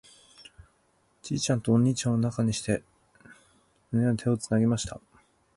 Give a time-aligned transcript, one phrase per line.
[1.21, 2.83] ちいちゃんとお兄ちゃんを中にして、
[3.91, 4.99] 四人は手をつなぎました。